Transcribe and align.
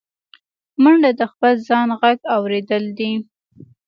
منډه 0.83 1.11
د 1.19 1.21
خپل 1.31 1.53
ځان 1.69 1.87
غږ 2.01 2.17
اورېدل 2.35 2.83
دي 2.97 3.11